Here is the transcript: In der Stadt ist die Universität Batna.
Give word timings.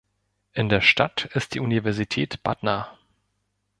In 0.53 0.69
der 0.69 0.81
Stadt 0.81 1.25
ist 1.35 1.53
die 1.53 1.59
Universität 1.59 2.41
Batna. 2.41 2.97